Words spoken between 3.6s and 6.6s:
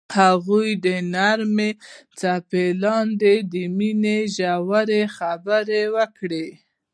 مینې ژورې خبرې وکړې.